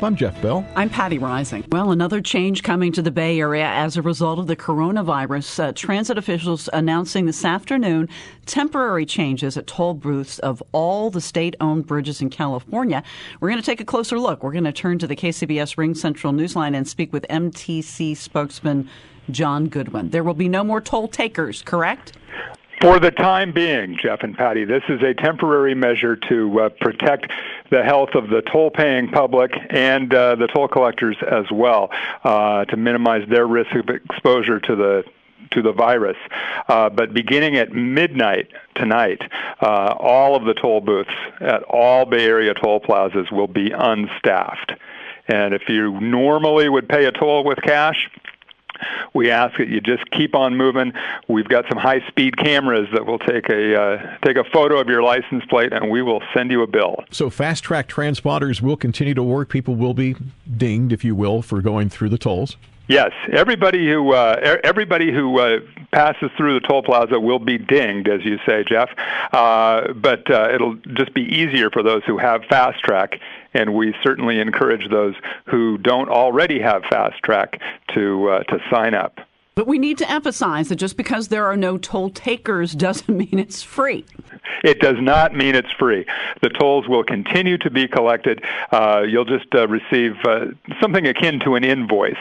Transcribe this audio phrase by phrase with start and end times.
[0.00, 0.64] I'm Jeff Bell.
[0.76, 1.68] I'm Patti Reising.
[1.72, 5.64] Well, another change coming to the Bay Area as a result of the coronavirus.
[5.64, 8.08] Uh, transit officials announcing this afternoon
[8.46, 13.02] temporary changes at toll booths of all the state owned bridges in California.
[13.40, 14.44] We're going to take a closer look.
[14.44, 18.88] We're going to turn to the KCBS RingCentral Newsline and speak with MTC spokesman
[19.32, 20.10] John Goodwin.
[20.10, 22.12] There will be no more toll takers, correct?
[22.80, 27.32] For the time being, Jeff and Patty, this is a temporary measure to uh, protect
[27.70, 31.90] the health of the toll paying public and uh, the toll collectors as well
[32.22, 35.04] uh, to minimize their risk of exposure to the
[35.50, 36.16] to the virus.
[36.68, 39.22] Uh, but beginning at midnight tonight,
[39.60, 44.72] uh, all of the toll booths at all Bay Area toll plazas will be unstaffed.
[45.26, 48.08] And if you normally would pay a toll with cash,
[49.14, 50.92] we ask that you just keep on moving.
[51.28, 55.02] We've got some high-speed cameras that will take a uh, take a photo of your
[55.02, 57.04] license plate, and we will send you a bill.
[57.10, 59.48] So FasTrak transponders will continue to work.
[59.48, 60.16] People will be
[60.56, 62.56] dinged, if you will, for going through the tolls.
[62.88, 65.58] Yes, everybody who uh, everybody who uh,
[65.92, 68.88] passes through the toll plaza will be dinged, as you say, Jeff.
[69.30, 73.20] Uh, but uh, it'll just be easier for those who have FasTrak,
[73.58, 75.14] and we certainly encourage those
[75.46, 77.60] who don't already have FasTrak
[77.94, 79.18] to uh, to sign up.
[79.58, 83.40] But we need to emphasize that just because there are no toll takers doesn't mean
[83.40, 84.04] it's free.
[84.62, 86.06] It does not mean it's free.
[86.42, 88.44] The tolls will continue to be collected.
[88.70, 90.46] Uh, you'll just uh, receive uh,
[90.80, 92.14] something akin to an invoice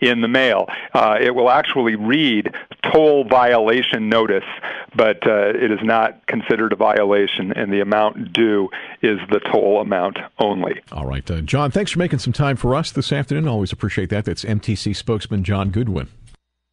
[0.00, 0.66] in the mail.
[0.94, 2.54] Uh, it will actually read
[2.90, 4.48] toll violation notice,
[4.96, 8.70] but uh, it is not considered a violation, and the amount due
[9.02, 10.80] is the toll amount only.
[10.92, 13.46] All right, uh, John, thanks for making some time for us this afternoon.
[13.46, 14.24] Always appreciate that.
[14.24, 16.08] That's MTC spokesman John Goodwin.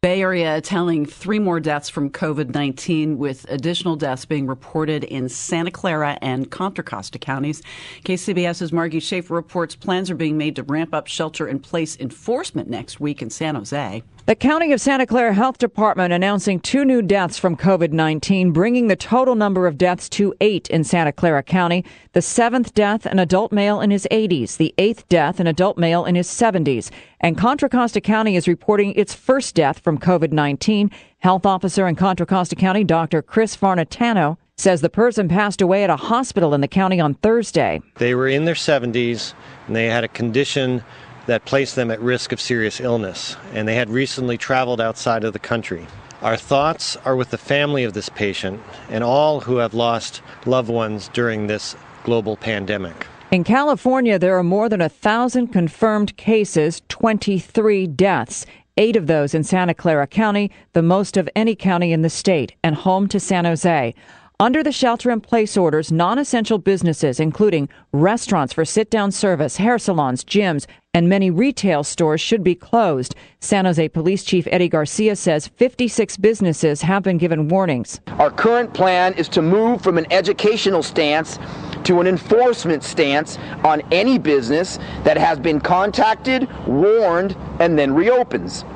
[0.06, 5.28] Bay Area telling three more deaths from COVID 19, with additional deaths being reported in
[5.28, 7.60] Santa Clara and Contra Costa counties.
[8.04, 12.70] KCBS's Margie Schaefer reports plans are being made to ramp up shelter in place enforcement
[12.70, 14.04] next week in San Jose.
[14.26, 18.88] The County of Santa Clara Health Department announcing two new deaths from COVID 19, bringing
[18.88, 21.84] the total number of deaths to eight in Santa Clara County.
[22.12, 24.56] The seventh death, an adult male in his 80s.
[24.56, 26.90] The eighth death, an adult male in his 70s.
[27.20, 30.90] And Contra Costa County is reporting its first death from COVID 19.
[31.18, 33.22] Health officer in Contra Costa County, Dr.
[33.22, 37.80] Chris Farnitano, says the person passed away at a hospital in the county on Thursday.
[37.98, 39.34] They were in their 70s
[39.68, 40.82] and they had a condition
[41.26, 45.32] that placed them at risk of serious illness, and they had recently traveled outside of
[45.32, 45.86] the country.
[46.22, 50.70] Our thoughts are with the family of this patient and all who have lost loved
[50.70, 53.06] ones during this global pandemic.
[53.30, 58.46] In California, there are more than a thousand confirmed cases, 23 deaths.
[58.78, 62.54] Eight of those in Santa Clara County, the most of any county in the state,
[62.62, 63.94] and home to San Jose.
[64.38, 69.56] Under the shelter in place orders, non essential businesses, including restaurants for sit down service,
[69.56, 73.14] hair salons, gyms, and many retail stores should be closed.
[73.40, 78.02] San Jose Police Chief Eddie Garcia says 56 businesses have been given warnings.
[78.18, 81.38] Our current plan is to move from an educational stance
[81.84, 88.66] to an enforcement stance on any business that has been contacted, warned, and then reopens.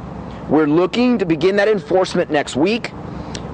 [0.48, 2.92] We're looking to begin that enforcement next week.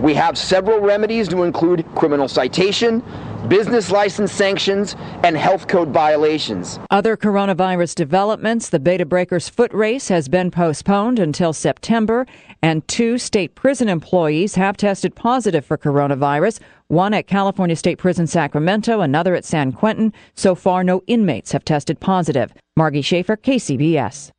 [0.00, 3.02] We have several remedies to include criminal citation,
[3.48, 6.78] business license sanctions, and health code violations.
[6.90, 12.26] Other coronavirus developments the Bay to Breakers foot race has been postponed until September,
[12.62, 16.60] and two state prison employees have tested positive for coronavirus.
[16.88, 20.12] One at California State Prison Sacramento, another at San Quentin.
[20.34, 22.52] So far, no inmates have tested positive.
[22.76, 24.30] Margie Schaefer, KCBS.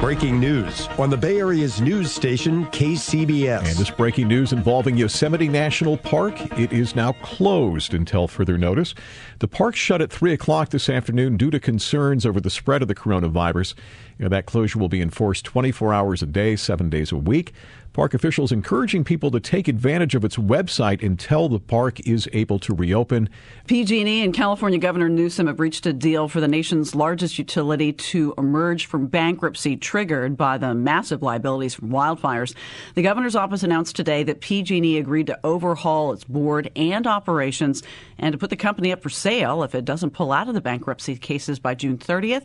[0.00, 3.60] Breaking news on the Bay Area's news station, KCBS.
[3.60, 6.38] And this breaking news involving Yosemite National Park.
[6.58, 8.94] It is now closed until further notice.
[9.38, 12.88] The park shut at 3 o'clock this afternoon due to concerns over the spread of
[12.88, 13.74] the coronavirus.
[14.18, 17.52] You know, that closure will be enforced 24 hours a day, seven days a week.
[17.92, 22.58] Park officials encouraging people to take advantage of its website until the park is able
[22.58, 23.28] to reopen.
[23.66, 28.34] PG&E and California Governor Newsom have reached a deal for the nation's largest utility to
[28.36, 32.54] emerge from bankruptcy triggered by the massive liabilities from wildfires.
[32.94, 37.82] The governor's office announced today that PG&E agreed to overhaul its board and operations
[38.18, 40.60] and to put the company up for sale if it doesn't pull out of the
[40.60, 42.44] bankruptcy cases by June 30th.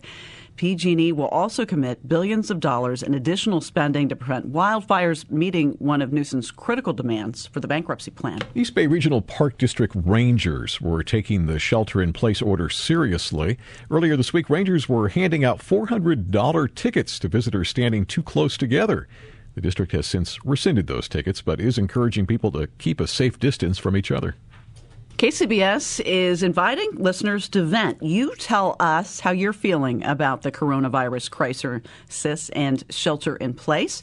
[0.55, 6.01] PG&E will also commit billions of dollars in additional spending to prevent wildfires, meeting one
[6.01, 8.39] of Newsom's critical demands for the bankruptcy plan.
[8.55, 13.57] East Bay Regional Park District Rangers were taking the shelter in place order seriously.
[13.89, 19.07] Earlier this week, Rangers were handing out $400 tickets to visitors standing too close together.
[19.55, 23.37] The district has since rescinded those tickets, but is encouraging people to keep a safe
[23.37, 24.35] distance from each other.
[25.21, 28.01] KCBS is inviting listeners to vent.
[28.01, 34.01] You tell us how you're feeling about the coronavirus crisis and shelter in place.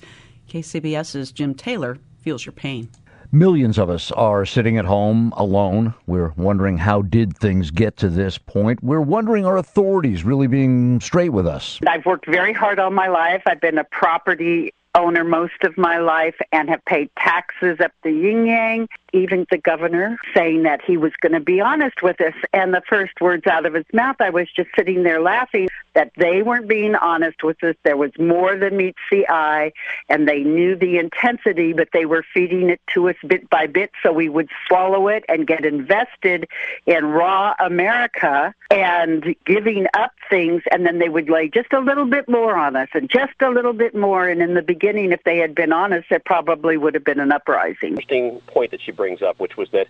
[0.48, 2.88] KCBS's Jim Taylor feels your pain.
[3.32, 5.92] Millions of us are sitting at home alone.
[6.06, 8.80] We're wondering how did things get to this point?
[8.84, 11.80] We're wondering are authorities really being straight with us?
[11.84, 13.42] I've worked very hard all my life.
[13.44, 18.10] I've been a property owner most of my life and have paid taxes up the
[18.10, 18.88] yin yang.
[19.14, 22.34] Even the governor saying that he was going to be honest with us.
[22.52, 26.12] And the first words out of his mouth, I was just sitting there laughing that
[26.16, 27.74] they weren't being honest with us.
[27.84, 29.72] There was more than meets the eye,
[30.10, 33.90] and they knew the intensity, but they were feeding it to us bit by bit
[34.02, 36.46] so we would swallow it and get invested
[36.84, 40.62] in raw America and giving up things.
[40.70, 43.48] And then they would lay just a little bit more on us and just a
[43.48, 44.28] little bit more.
[44.28, 47.20] And in the beginning, beginning, if they had been honest, there probably would have been
[47.20, 47.90] an uprising.
[47.90, 49.88] Interesting point that she brings up, which was that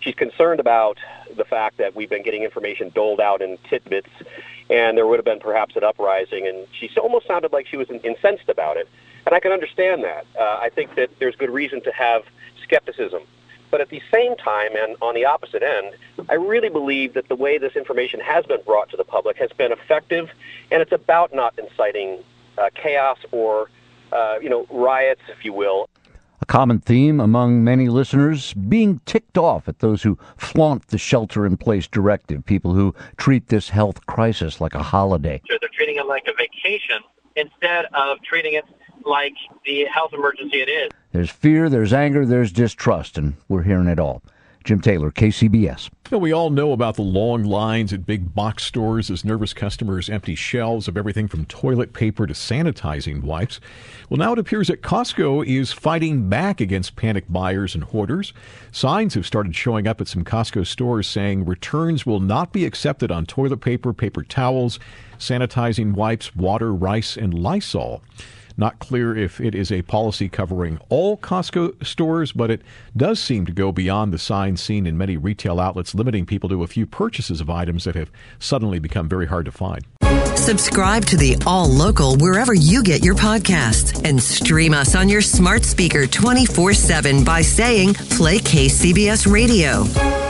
[0.00, 0.98] she's concerned about
[1.36, 4.10] the fact that we've been getting information doled out in tidbits,
[4.68, 6.48] and there would have been perhaps an uprising.
[6.48, 8.88] And she almost sounded like she was incensed about it,
[9.24, 10.26] and I can understand that.
[10.38, 12.24] Uh, I think that there's good reason to have
[12.62, 13.22] skepticism.
[13.70, 15.94] But at the same time, and on the opposite end,
[16.28, 19.50] I really believe that the way this information has been brought to the public has
[19.52, 20.30] been effective,
[20.70, 22.22] and it's about not inciting
[22.56, 23.68] uh, chaos or
[24.14, 25.88] uh, you know, riots, if you will.
[26.40, 31.46] A common theme among many listeners being ticked off at those who flaunt the shelter
[31.46, 35.40] in place directive, people who treat this health crisis like a holiday.
[35.48, 37.00] So they're treating it like a vacation
[37.36, 38.64] instead of treating it
[39.06, 39.34] like
[39.64, 40.90] the health emergency it is.
[41.12, 44.22] There's fear, there's anger, there's distrust, and we're hearing it all.
[44.64, 45.90] Jim Taylor, KCBS.
[46.10, 50.34] We all know about the long lines at big box stores as nervous customers empty
[50.34, 53.60] shelves of everything from toilet paper to sanitizing wipes.
[54.08, 58.32] Well, now it appears that Costco is fighting back against panic buyers and hoarders.
[58.72, 63.10] Signs have started showing up at some Costco stores saying returns will not be accepted
[63.10, 64.78] on toilet paper, paper towels,
[65.18, 68.02] sanitizing wipes, water, rice, and Lysol.
[68.56, 72.62] Not clear if it is a policy covering all Costco stores, but it
[72.96, 76.62] does seem to go beyond the signs seen in many retail outlets, limiting people to
[76.62, 79.84] a few purchases of items that have suddenly become very hard to find.
[80.36, 85.22] Subscribe to the All Local wherever you get your podcasts and stream us on your
[85.22, 90.23] smart speaker 24 7 by saying Play KCBS Radio.